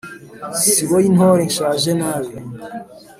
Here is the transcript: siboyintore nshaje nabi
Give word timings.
siboyintore 0.73 1.43
nshaje 1.49 1.91
nabi 1.99 2.35